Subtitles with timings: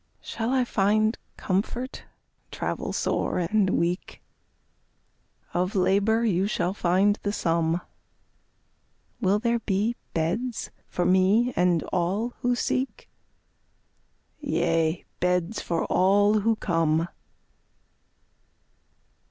[0.19, 2.05] Shall I find comfort,
[2.49, 4.19] travel sore and weak?
[5.53, 7.81] Of labor you shall find the sum.
[9.19, 13.11] Will there be beds for me and all who seek?
[14.39, 17.07] Yea, beds for all who come.